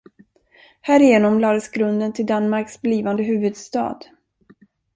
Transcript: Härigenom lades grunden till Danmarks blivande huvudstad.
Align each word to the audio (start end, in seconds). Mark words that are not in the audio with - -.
Härigenom 0.81 1.39
lades 1.39 1.69
grunden 1.69 2.13
till 2.13 2.25
Danmarks 2.25 2.81
blivande 2.81 3.23
huvudstad. 3.23 3.99